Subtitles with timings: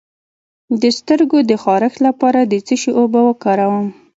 [0.81, 3.87] د سترګو د خارښ لپاره د څه شي اوبه وکاروم؟